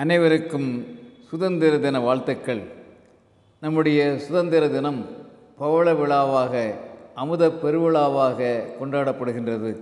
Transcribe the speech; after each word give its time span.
அனைவருக்கும் 0.00 0.84
சுதந்திர 1.28 1.78
தின 1.78 2.00
வாழ்த்துக்கள். 2.00 2.60
நம்முடைய 3.60 4.18
சுதந்திர 4.18 4.68
தினம் 4.68 5.06
பவள 5.58 5.94
விழாவாக 5.94 6.74
அமுத 7.14 7.48
பெருவிழாவாக 7.48 8.60
கொண்டாடப்படுகின்றது. 8.80 9.76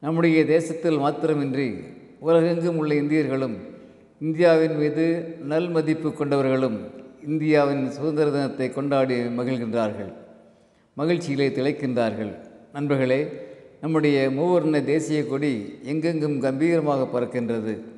நம்முடைய 0.00 0.44
தேசத்தில் 0.44 0.98
மாத்திரமின்றி 0.98 1.84
உலகெங்கும் 2.20 2.76
உள்ள 2.76 2.94
இந்தியர்களும் 2.94 3.56
இந்தியாவின் 4.20 4.76
மீது 4.76 5.36
நல் 5.44 5.68
மதிப்பு 5.68 6.08
கொண்டவர்களும் 6.08 6.78
இந்தியாவின் 7.26 7.90
சுதந்திர 7.90 8.30
தினத்தை 8.30 8.72
கொண்டாடி 8.72 9.20
மகிழ்கின்றார்கள். 9.20 10.12
மகிழ்ச்சியிலே 10.96 11.48
திளைக்கின்றார்கள். 11.58 12.32
நண்பர்களே 12.72 13.20
நம்முடைய 13.80 14.30
மூவர்ண 14.30 14.84
தேசிய 14.84 15.26
கொடி 15.26 15.78
எங்கெங்கும் 15.84 16.40
கம்பீரமாக 16.40 17.08
பறக்கின்றது. 17.14 17.96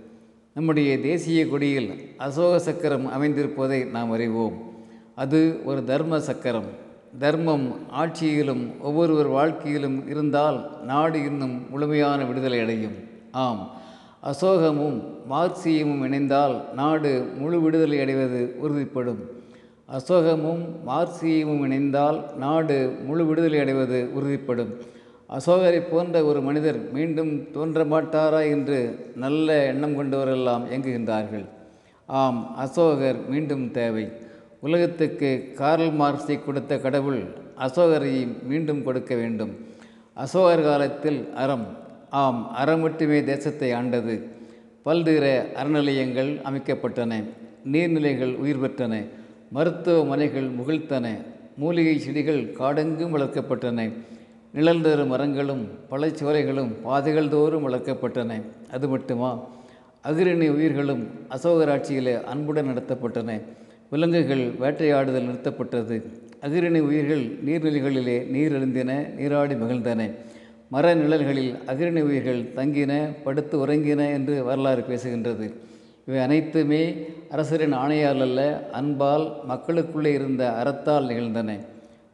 நம்முடைய 0.55 1.01
தேசிய 1.01 1.49
கொடியில் 1.49 2.15
அசோக 2.17 2.59
சக்கரம் 2.59 3.07
அமைந்திருப்பதை 3.07 3.91
நாம் 3.91 4.11
அறிவோம். 4.11 4.73
அது 5.15 5.61
ஒரு 5.65 5.85
தர்ம 5.85 6.21
சக்கரம். 6.21 6.65
தர்மம் 7.19 7.77
ஆட்சியிலும் 7.91 8.79
ஒவ்வொருவர் 8.81 9.27
வாழ்க்கையிலும் 9.27 10.09
இருந்தால் 10.09 10.85
நாடு 10.85 11.25
இன்னும் 11.25 11.71
முழுமையான 11.71 12.25
விடுதலை 12.25 12.61
அடையும். 12.61 12.93
ஆம். 13.33 13.71
அசோகமும் 14.25 15.05
மார்க்சியமும் 15.31 16.05
இணைந்தால் 16.05 16.73
நாடு 16.73 17.27
முழு 17.39 17.61
விடுதலை 17.61 18.01
அடைவது 18.01 18.57
உறுதிப்படும். 18.63 19.19
அசோகமும் 19.89 20.69
மார்க்சியமும் 20.87 21.65
இணைந்தால் 21.65 22.35
நாடு 22.35 22.97
முழு 23.05 23.27
விடுதலை 23.27 23.59
அடைவது 23.59 24.09
உறுதிப்படும். 24.15 24.77
அசோகரை 25.37 25.81
போன்ற 25.91 26.17
ஒரு 26.29 26.41
மனிதர் 26.47 26.79
மீண்டும் 26.95 27.33
தோன்ற 27.55 27.85
மாட்டாரா 27.93 28.41
என்று 28.55 28.79
நல்ல 29.25 29.49
எண்ணம் 29.73 29.95
கொண்டவரெல்லாம் 29.99 30.65
இயங்குகின்றார்கள். 30.71 31.45
ஆம் 32.21 32.41
அசோகர் 32.65 33.21
மீண்டும் 33.33 33.65
தேவை. 33.79 34.05
உலகத்துக்கு 34.67 35.31
கார்ல் 35.61 35.93
மார்க்ஸை 36.01 36.37
கொடுத்த 36.47 36.79
கடவுள் 36.87 37.21
அசோகரை 37.67 38.13
மீண்டும் 38.51 38.83
கொடுக்க 38.89 39.13
வேண்டும். 39.23 39.53
அசோகர் 40.25 40.67
காலத்தில் 40.69 41.21
அறம் 41.43 41.67
ஆம் 42.23 42.43
அறம் 42.61 42.85
மட்டுமே 42.87 43.19
தேசத்தை 43.33 43.71
ஆண்டது. 43.81 44.15
பல்வேறு 44.87 45.35
அறநிலையங்கள் 45.61 46.31
அமைக்கப்பட்டன 46.49 47.23
நீர்நிலைகள் 47.73 48.33
உயிர் 48.43 48.63
பெற்றன 48.63 48.95
மருத்துவமனைகள் 49.57 50.49
முகிழ்த்தன 50.59 51.07
மூலிகை 51.63 51.97
செடிகள் 52.05 52.43
காடெங்கும் 52.59 53.15
வளர்க்கப்பட்டன. 53.17 53.91
நிழல் 54.53 54.81
தரும் 54.81 55.09
மரங்களும் 55.09 55.69
பழச்சோலைகளும் 55.91 56.71
பாதைகள் 56.83 57.29
தோறும் 57.29 57.69
வளர்க்கப்பட்டன. 57.69 58.43
அது 58.71 58.89
மட்டுமா? 58.89 59.47
அகிரணி 60.05 60.49
உயிர்களும் 60.49 61.09
அசோகராட்சியிலே 61.31 62.25
அன்புடன் 62.25 62.67
நடத்தப்பட்டன. 62.67 63.43
விலங்குகள் 63.91 64.45
வேட்டையாடுதல் 64.61 65.29
நிறுத்தப்பட்டது. 65.29 66.03
அகிரணி 66.41 66.81
உயிர்கள் 66.81 67.25
நீர்நிலைகளிலே 67.47 68.27
நீர் 68.27 68.53
எழுந்தின 68.53 69.15
நீராடி 69.15 69.55
மகிழ்ந்தன. 69.55 70.11
மர 70.69 70.95
நிழல்களில் 70.95 71.55
அகிரணி 71.67 72.01
உயிர்கள் 72.01 72.43
தங்கின 72.43 73.17
படுத்து 73.25 73.67
உறங்கின 73.67 74.13
என்று 74.13 74.45
வரலாறு 74.45 74.85
பேசுகின்றது. 74.89 75.53
இவை 76.07 76.21
அனைத்துமே 76.21 77.07
அரசரின் 77.31 77.75
ஆணையால் 77.75 78.21
அல்ல 78.21 78.69
அன்பால் 78.73 79.33
மக்களுக்குள்ளே 79.49 80.13
இருந்த 80.13 80.43
அறத்தால் 80.65 81.07
நிகழ்ந்தன. 81.07 81.59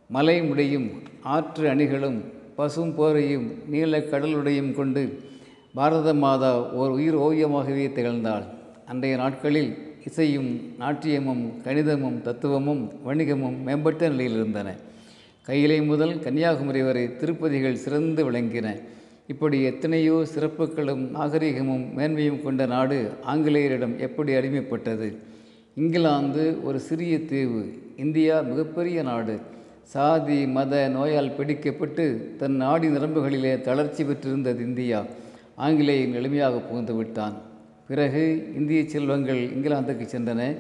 மலை 0.09 0.43
முடியும் 0.43 0.91
ஆற்று 1.35 1.69
அணிகளும் 1.69 2.19
பசும் 2.57 2.93
போரையும் 2.99 3.47
நீல 3.69 3.99
கடலுடையும் 4.01 4.75
கொண்டு 4.75 5.03
பாரத 5.75 6.15
மாதா 6.15 6.51
ஓர் 6.73 6.91
உயிர் 6.91 7.17
ஓவியமாகவே 7.17 7.87
திகழ்ந்தாள். 7.97 8.45
அன்றைய 8.87 9.17
நாட்களில் 9.17 9.71
இசையும் 10.05 10.51
நாட்டியமும் 10.79 11.43
கணிதமும் 11.65 12.19
தத்துவமும் 12.21 12.83
வணிகமும் 13.07 13.57
மேம்பட்ட 13.63 14.09
நிலையில் 14.09 14.35
இருந்தன. 14.35 14.69
கையிலை 15.43 15.83
முதல் 15.83 16.15
கன்னியாகுமரி 16.19 16.83
வரை 16.83 17.17
திருப்பதிகள் 17.17 17.83
சிறந்து 17.85 18.31
விளங்கின. 18.31 18.69
இப்படி 19.27 19.63
எத்தனையோ 19.63 20.17
சிறப்புகளும் 20.35 21.05
நாகரிகமும் 21.11 21.85
மேன்மையும் 21.99 22.43
கொண்ட 22.43 22.67
நாடு 22.67 22.99
ஆங்கிலேயரிடம் 23.27 23.97
எப்படி 23.99 24.33
அடிமைப்பட்டது? 24.33 25.09
இங்கிலாந்து 25.75 26.45
ஒரு 26.65 26.81
சிறிய 26.81 27.25
தீவு 27.25 27.65
இந்தியா 27.97 28.41
மிகப்பெரிய 28.41 29.03
நாடு. 29.03 29.37
சாதி 29.87 30.47
மத 30.47 30.89
நோயால் 30.89 31.35
பிடிக்கப்பட்டு 31.39 32.37
தன் 32.37 32.57
நாடி 32.57 32.89
நரம்புகளிலே 32.89 33.61
தளர்ச்சி 33.61 34.05
பெற்றிருந்தது 34.05 34.63
இந்தியா. 34.63 35.05
ஆங்கிலேயன் 35.55 36.15
எளிமையாக 36.15 36.61
புகுந்து 36.69 36.95
விட்டான். 36.95 37.35
பிறகு 37.89 38.53
இந்திய 38.57 38.89
செல்வங்கள் 38.89 39.47
இங்கிலாந்துக்கு 39.47 40.07
சென்றன. 40.13 40.57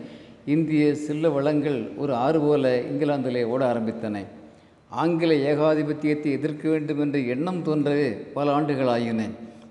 இந்திய 0.47 0.95
செல்வ 0.95 1.29
வளங்கள் 1.29 1.89
ஒரு 1.97 2.15
ஆறு 2.15 2.41
போல 2.41 2.81
இங்கிலாந்திலே 2.81 3.45
ஓட 3.45 3.75
ஆரம்பித்தன. 3.75 4.25
ஆங்கில 4.89 5.55
ஏகாதிபத்தியத்தை 5.55 6.31
எதிர்க்க 6.31 6.69
வேண்டும் 6.69 7.01
என்ற 7.01 7.19
எண்ணம் 7.19 7.65
தோன்றவே 7.65 8.17
பல 8.35 8.53
ஆண்டுகள் 8.53 8.87
ஆயின. 8.87 9.29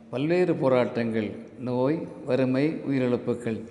பல்வேறு 0.09 0.55
போராட்டங்கள் 0.55 1.31
நோய் 1.59 2.07
வறுமை 2.25 2.81
உயிரிழப்புகள். 2.89 3.61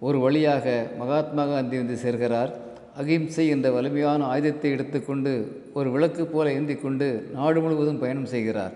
ஒரு 0.00 0.18
வழியாக 0.18 0.90
மகாத்மா 0.98 1.46
காந்தி 1.46 1.76
வந்து 1.76 1.98
சேர்கிறார். 2.02 2.52
அகிம்சை 2.96 3.48
என்ற 3.48 3.70
வலிமையான 3.70 4.24
ஆயுதத்தை 4.24 4.70
எடுத்துக்கொண்டு 4.70 5.62
ஒரு 5.74 5.90
விளக்கு 5.90 6.26
போல 6.26 6.52
ஏந்தி 6.52 6.74
கொண்டு 6.74 7.30
நாடு 7.34 7.60
முழுவதும் 7.60 7.98
பயணம் 7.98 8.26
செய்கிறார். 8.26 8.72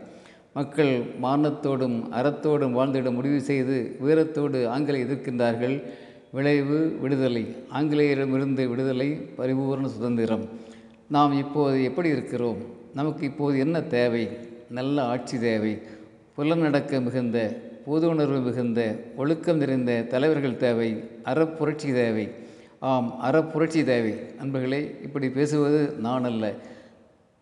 மக்கள் 0.54 1.03
மானத்தோடும் 1.22 1.97
அறத்தோடும் 2.12 2.72
வாழ்ந்திட 2.72 3.12
முடிவு 3.12 3.41
செய்து 3.41 3.97
வீரத்தோடு 4.04 4.69
ஆங்கிலை 4.69 5.00
எதிர்க்கின்றார்கள். 5.06 5.82
விளைவு 6.32 6.97
விடுதலை. 7.00 7.56
ஆங்கிலேயரிடமிருந்து 7.75 8.69
விடுதலை 8.69 9.21
பரிபூர்ண 9.38 9.87
சுதந்திரம். 9.87 10.48
நாம் 11.09 11.38
இப்போது 11.38 11.84
எப்படி 11.84 12.09
இருக்கிறோம்? 12.09 12.56
நமக்கு 12.94 13.27
இப்போது 13.27 13.59
என்ன 13.59 13.83
தேவை? 13.83 14.28
நல்ல 14.71 15.04
ஆட்சி 15.04 15.38
தேவை. 15.38 15.78
புலநடக்க 16.37 17.03
மிகுந்த 17.03 17.60
பொது 17.87 18.09
உணர்வு 18.09 18.41
மிகுந்த 18.41 18.97
ஒழுக்கம் 19.16 19.56
நிறைந்த 19.56 20.03
தலைவர்கள் 20.03 20.56
தேவை. 20.56 21.04
அறப்புரட்சி 21.25 21.93
தேவை. 21.93 22.44
ஆம் 22.81 23.19
அறப்புரட்சி 23.22 23.84
தேவை. 23.84 24.20
நண்பர்களே 24.38 24.97
இப்படி 25.03 25.31
பேசுவது 25.31 25.92
நான் 25.92 26.25
அல்ல. 26.25 26.54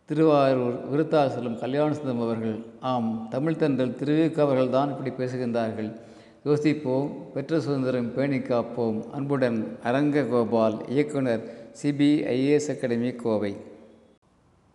திருவாரூர் 0.05 0.91
விருத்தாசலம் 0.93 1.59
கல்யாணசுந்தரம் 1.59 2.21
அவர்கள் 2.21 2.65
ஆம் 2.81 3.27
தமிழ் 3.31 3.57
தன்றல் 3.57 3.95
திருவிக்க 3.95 4.41
அவர்கள் 4.41 4.69
தான் 4.69 4.97
இப்படி 4.97 5.25
பேசுகின்றார்கள். 5.25 5.97
யோசிப்போம் 6.45 7.33
பெற்ற 7.35 7.61
சுதந்திரம் 7.61 8.15
பேணி 8.15 8.39
காப்போம். 8.39 9.11
அன்புடன் 9.11 9.79
அரங்க 9.83 10.23
கோபால் 10.23 10.89
இயக்குனர் 10.89 11.73
சிபிஐஏஎஸ் 11.83 12.71
அகாடமி 12.71 13.13
கோவை. 13.13 13.57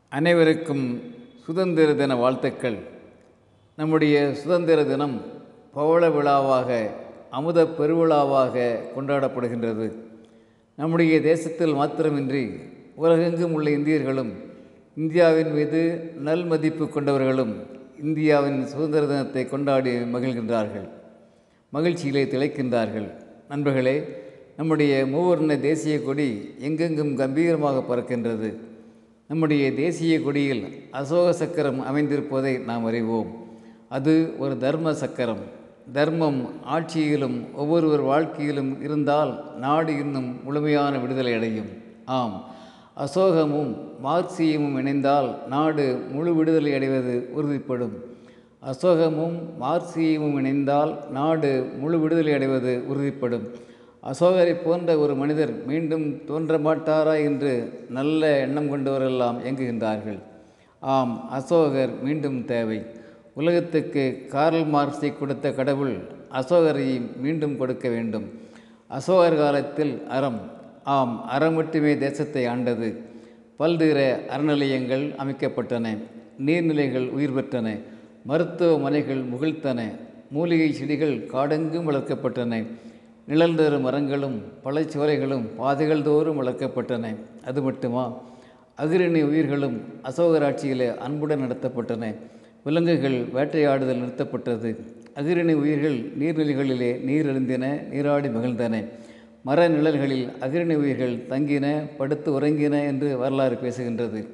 அனைவருக்கும் 0.10 1.02
சுதந்திர 1.46 1.94
தின 1.94 2.16
வாழ்த்துக்கள். 2.16 2.78
நம்முடைய 3.76 4.34
சுதந்திர 4.34 4.84
தினம் 4.84 5.22
பவள 5.74 6.10
விழாவாக 6.10 6.90
அமுத 7.30 7.64
பெருவிழாவாக 7.64 8.80
கொண்டாடப்படுகின்றது. 8.96 10.08
நம்முடைய 10.80 11.22
தேசத்தில் 11.22 11.74
மாத்திரமின்றி 11.74 12.44
உலகெங்கும் 12.96 13.54
உள்ள 13.54 13.70
இந்தியர்களும் 13.70 14.30
இந்தியாவின் 14.96 15.52
மீது 15.52 16.12
நல் 16.28 16.46
மதிப்பு 16.46 16.86
கொண்டவர்களும் 16.86 17.52
இந்தியாவின் 18.04 18.66
சுதந்திர 18.66 19.06
தினத்தை 19.06 19.44
கொண்டாடி 19.46 19.94
மகிழ்கின்றார்கள் 20.14 20.88
மகிழ்ச்சியிலே 21.74 22.24
திளைக்கின்றார்கள். 22.34 23.10
நண்பர்களே 23.48 23.96
நம்முடைய 24.58 25.06
மூவர்ண 25.06 25.60
தேசிய 25.60 26.04
கொடி 26.04 26.30
எங்கெங்கும் 26.60 27.14
கம்பீரமாக 27.18 27.84
பறக்கின்றது. 27.90 28.50
நம்முடைய 29.28 29.74
தேசிய 29.74 30.22
கொடியில் 30.22 30.64
அசோக 30.92 31.34
சக்கரம் 31.34 31.82
அமைந்திருப்பதை 31.82 32.64
நாம் 32.64 32.86
அறிவோம். 32.86 33.30
அது 33.90 34.34
ஒரு 34.38 34.58
தர்ம 34.58 34.94
சக்கரம். 34.94 35.44
தர்மம் 35.94 36.50
ஆட்சியிலும் 36.72 37.54
ஒவ்வொருவர் 37.54 38.00
வாழ்க்கையிலும் 38.00 38.82
இருந்தால் 38.82 39.58
நாடு 39.58 40.00
இன்னும் 40.00 40.44
முழுமையான 40.44 40.98
விடுதலை 40.98 41.34
அடையும். 41.34 41.66
ஆம். 42.06 42.44
அசோகமும் 42.98 43.76
மார்க்சியமும் 44.04 44.78
இணைந்தால் 44.78 45.48
நாடு 45.48 46.02
முழு 46.12 46.36
விடுதலை 46.36 46.74
அடைவது 46.74 47.30
உறுதிப்படும். 47.36 47.96
அசோகமும் 48.66 49.38
மார்க்சியமும் 49.62 50.40
இணைந்தால் 50.40 51.10
நாடு 51.10 51.70
முழு 51.80 52.00
விடுதலை 52.00 52.34
அடைவது 52.34 52.84
உறுதிப்படும். 52.90 53.48
அசோகரை 54.04 54.56
போன்ற 54.64 54.98
ஒரு 54.98 55.16
மனிதர் 55.16 55.66
மீண்டும் 55.66 56.26
தோன்ற 56.26 56.58
மாட்டாரா 56.58 57.24
என்று 57.24 57.86
நல்ல 57.90 58.40
எண்ணம் 58.40 58.72
கொண்டவரெல்லாம் 58.74 59.36
இயங்குகின்றார்கள். 59.46 60.20
ஆம் 60.80 61.30
அசோகர் 61.30 62.02
மீண்டும் 62.02 62.46
தேவை. 62.46 62.86
உலகத்துக்கு 63.40 64.04
கார்ல் 64.30 64.66
மார்க்ஸை 64.74 65.10
கொடுத்த 65.18 65.48
கடவுள் 65.58 65.94
அசோகரை 66.40 66.88
மீண்டும் 67.24 67.54
கொடுக்க 67.60 67.86
வேண்டும். 67.90 68.26
அசோகர் 68.98 69.38
காலத்தில் 69.42 69.94
அறம் 70.08 70.40
ஆம் 70.96 71.14
அறம் 71.36 71.54
மட்டுமே 71.54 71.92
தேசத்தை 71.98 72.44
ஆண்டது. 72.54 72.90
பல்வேறு 73.60 74.08
அறநிலையங்கள் 74.34 75.06
அமைக்கப்பட்டன 75.24 75.94
நீர்நிலைகள் 76.48 77.08
உயிர் 77.10 77.36
பெற்றன 77.36 77.68
மருத்துவமனைகள் 78.30 79.22
முகிழ்த்தன 79.32 79.80
மூலிகை 80.32 80.70
செடிகள் 80.80 81.16
காடெங்கும் 81.34 81.88
வளர்க்கப்பட்டன 81.90 82.60
நிழல் 83.28 83.58
தரும் 83.60 83.86
மரங்களும் 83.88 84.38
பழச்சோலைகளும் 84.66 85.46
பாதைகள் 85.58 86.02
தோறும் 86.02 86.40
வளர்க்கப்பட்டன. 86.42 87.16
அது 87.46 87.62
மட்டுமா? 87.62 88.06
அகிரணி 88.78 89.22
உயிர்களும் 89.32 89.78
அசோகராட்சியிலே 90.04 90.90
அன்புடன் 90.98 91.44
நடத்தப்பட்டன. 91.46 92.14
விலங்குகள் 92.64 93.18
வேட்டையாடுதல் 93.36 94.02
நிறுத்தப்பட்டது. 94.02 94.70
அகிரணி 95.16 95.54
உயிர்கள் 95.54 95.98
நீர்நிலைகளிலே 96.20 96.90
நீர் 97.04 97.30
எழுந்தின 97.32 97.66
நீராடி 97.90 98.28
மகிழ்ந்தன. 98.28 98.86
மர 99.44 99.68
நிழல்களில் 99.68 100.26
அகிரணி 100.40 100.76
உயிர்கள் 100.76 101.16
தங்கின 101.30 101.66
படுத்து 101.98 102.40
உறங்கின 102.40 102.82
என்று 102.88 103.18
வரலாறு 103.18 103.58
பேசுகின்றது. 103.64 104.26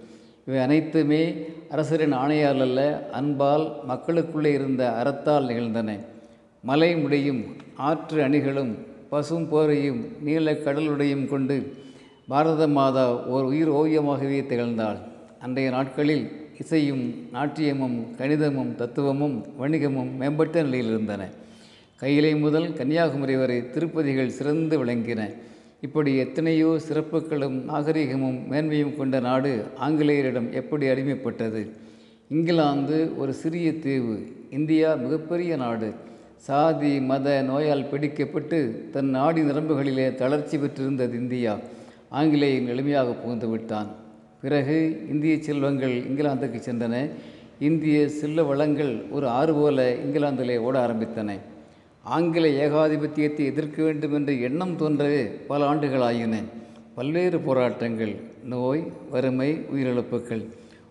இவை 0.47 0.59
அனைத்துமே 0.59 1.21
அரசரின் 1.69 2.13
ஆணையால் 2.13 2.61
அல்ல 2.61 3.09
அன்பால் 3.11 3.65
மக்களுக்குள்ளே 3.87 4.51
இருந்த 4.53 4.83
அறத்தால் 5.01 5.45
நிகழ்ந்தன. 5.45 5.97
மலை 6.63 6.95
முடியும் 6.95 7.41
ஆற்று 7.75 8.23
அணிகளும் 8.23 8.73
பசும் 9.09 9.47
போரையும் 9.51 10.01
நீல 10.21 10.53
கடலுடையும் 10.53 11.27
கொண்டு 11.27 11.57
பாரத 12.27 12.67
மாதா 12.67 13.05
ஓர் 13.25 13.43
உயிர் 13.43 13.71
ஓவியமாகவே 13.71 14.39
திகழ்ந்தாள். 14.51 14.97
அன்றைய 15.39 15.69
நாட்களில் 15.69 16.25
இசையும் 16.59 17.27
நாட்டியமும் 17.31 18.05
கணிதமும் 18.17 18.75
தத்துவமும் 18.75 19.45
வணிகமும் 19.59 20.15
மேம்பட்ட 20.17 20.63
நிலையில் 20.63 20.87
இருந்தன. 20.87 21.29
கையிலை 21.95 22.35
முதல் 22.35 22.73
கன்னியாகுமரி 22.73 23.35
வரை 23.35 23.69
திருப்பதிகள் 23.69 24.29
சிறந்து 24.29 24.85
விளங்கின. 24.85 25.33
இப்படி 25.81 26.15
எத்தனையோ 26.15 26.79
சிறப்புகளும் 26.89 27.63
நாகரிகமும் 27.63 28.51
மேன்மையும் 28.51 28.97
கொண்ட 28.97 29.19
நாடு 29.19 29.65
ஆங்கிலேயரிடம் 29.81 30.51
எப்படி 30.51 30.85
அடிமைப்பட்டது? 30.87 31.69
இங்கிலாந்து 32.29 33.17
ஒரு 33.17 33.33
சிறிய 33.33 33.73
தீவு 33.73 34.31
இந்தியா 34.49 34.93
மிகப்பெரிய 34.93 35.55
நாடு. 35.55 35.93
சாதி 36.37 37.01
மத 37.01 37.41
நோயால் 37.41 37.89
பிடிக்கப்பட்டு 37.91 38.89
தன் 38.89 39.09
நாடி 39.09 39.41
நரம்புகளிலே 39.41 40.15
தளர்ச்சி 40.15 40.57
பெற்றிருந்தது 40.57 41.17
இந்தியா. 41.17 41.59
ஆங்கிலேயன் 42.09 42.67
எளிமையாக 42.67 43.13
புகுந்து 43.21 43.49
விட்டான். 43.49 44.03
பிறகு 44.45 44.77
இந்திய 45.11 45.35
செல்வங்கள் 45.47 45.93
இங்கிலாந்துக்கு 46.09 46.59
சென்றன. 46.67 46.95
இந்திய 47.67 47.97
செல்ல 48.19 48.43
வளங்கள் 48.43 48.91
ஒரு 49.15 49.27
ஆறு 49.39 49.53
போல 49.53 49.85
இங்கிலாந்திலே 50.05 50.57
ஓட 50.67 50.75
ஆரம்பித்தன. 50.87 51.37
ஆங்கில 52.15 52.47
ஏகாதிபத்தியத்தை 52.65 53.43
எதிர்க்க 53.51 53.77
வேண்டும் 53.83 54.13
என்ற 54.13 54.31
எண்ணம் 54.47 54.73
தோன்றவே 54.81 55.21
பல 55.47 55.65
ஆண்டுகள் 55.65 56.05
ஆயின. 56.09 56.41
பல்வேறு 56.97 57.37
போராட்டங்கள் 57.47 58.13
நோய் 58.53 58.83
வறுமை 59.13 59.49
உயிரிழப்புகள். 59.75 60.43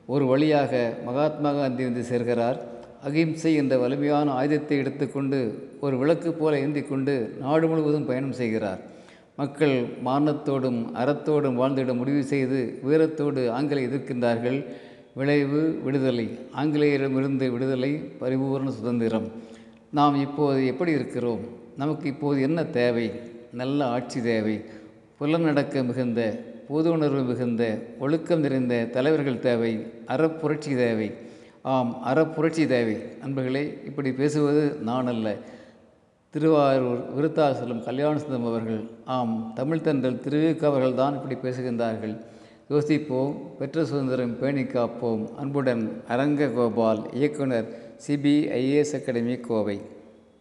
ஒரு 0.06 0.26
வழியாக 0.26 0.72
மகாத்மா 1.04 1.52
காந்தி 1.52 1.84
வந்து 1.88 2.02
சேர்கிறார். 2.10 2.58
அகிம்சை 3.02 3.54
என்ற 3.54 3.78
வலிமையான 3.84 4.30
ஆயுதத்தை 4.40 4.76
எடுத்துக்கொண்டு 4.78 5.38
ஒரு 5.80 5.98
விளக்கு 6.02 6.32
போல 6.32 6.60
ஏந்தி 6.64 6.82
கொண்டு 6.82 7.14
நாடு 7.40 7.68
முழுவதும் 7.68 8.08
பயணம் 8.10 8.38
செய்கிறார். 8.40 8.82
மக்கள் 9.36 9.84
மானத்தோடும் 10.04 10.80
அறத்தோடும் 10.94 11.56
வாழ்ந்திட 11.56 11.96
முடிவு 11.96 12.22
செய்து 12.22 12.78
வீரத்தோடு 12.86 13.50
ஆங்கிலை 13.50 13.82
எதிர்க்கின்றார்கள். 13.86 14.64
விளைவு 15.14 15.80
விடுதலை. 15.84 16.38
ஆங்கிலேயரிடமிருந்து 16.56 17.50
விடுதலை 17.50 17.94
பரிபூர்ண 18.20 18.68
சுதந்திரம். 18.68 19.32
நாம் 19.90 20.20
இப்போது 20.20 20.66
எப்படி 20.66 20.90
இருக்கிறோம்? 20.90 21.40
நமக்கு 21.76 22.08
இப்போது 22.08 22.42
என்ன 22.42 22.64
தேவை? 22.64 23.12
நல்ல 23.52 23.86
ஆட்சி 23.86 24.22
தேவை. 24.22 24.64
புலநடக்க 25.20 25.84
மிகுந்த 25.84 26.40
பொது 26.68 26.90
உணர்வு 26.90 27.22
மிகுந்த 27.22 27.78
ஒழுக்கம் 27.98 28.40
நிறைந்த 28.40 28.84
தலைவர்கள் 28.84 29.38
தேவை. 29.38 29.86
அறப்புரட்சி 30.06 30.76
தேவை. 30.76 31.12
ஆம் 31.62 32.02
அறப்புரட்சி 32.06 32.66
தேவை. 32.66 32.96
அன்பர்களே 33.26 33.86
இப்படி 33.86 34.12
பேசுவது 34.12 34.74
நான் 34.80 35.06
அல்ல 35.06 35.36
திருவாரூர் 36.34 37.02
விருத்தாசலம் 37.16 37.82
கல்யாணசுந்தரம் 37.88 38.46
அவர்கள். 38.46 38.80
ஆம் 39.04 39.52
தமிழ் 39.54 39.82
திருவிக்கவர்கள் 39.84 40.64
அவர்கள் 40.64 40.94
தான் 40.94 41.14
இப்படி 41.14 41.36
பேசுகின்றார்கள். 41.36 42.14
யோசிப்போம் 42.68 43.50
பெற்ற 43.58 43.84
சுதந்திரம் 43.84 44.38
பேணி 44.38 44.62
காப்போம். 44.62 45.22
அன்புடன் 45.34 46.02
அரங்க 46.08 46.48
கோபால் 46.48 47.02
இயக்குனர் 47.12 47.68
சிபிஐஏஎஸ் 48.06 48.94
அகாடமி 48.94 49.36
கோவை. 49.36 49.80